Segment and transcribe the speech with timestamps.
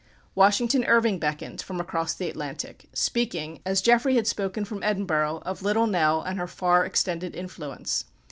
[0.33, 5.61] Washington Irving beckoned from across the Atlantic, speaking, as Jeffrey had spoken from Edinburgh, of
[5.61, 8.05] Little Nell and her far extended influence.